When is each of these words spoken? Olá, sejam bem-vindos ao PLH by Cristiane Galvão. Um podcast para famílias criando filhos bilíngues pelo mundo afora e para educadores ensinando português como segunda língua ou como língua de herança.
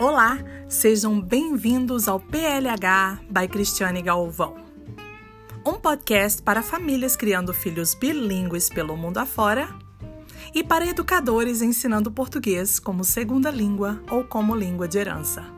Olá, 0.00 0.38
sejam 0.68 1.20
bem-vindos 1.20 2.06
ao 2.06 2.20
PLH 2.20 3.18
by 3.28 3.48
Cristiane 3.48 4.00
Galvão. 4.00 4.54
Um 5.66 5.72
podcast 5.72 6.40
para 6.40 6.62
famílias 6.62 7.16
criando 7.16 7.52
filhos 7.52 7.94
bilíngues 7.94 8.68
pelo 8.68 8.96
mundo 8.96 9.18
afora 9.18 9.68
e 10.54 10.62
para 10.62 10.86
educadores 10.86 11.62
ensinando 11.62 12.12
português 12.12 12.78
como 12.78 13.02
segunda 13.02 13.50
língua 13.50 14.00
ou 14.08 14.22
como 14.22 14.54
língua 14.54 14.86
de 14.86 14.98
herança. 14.98 15.57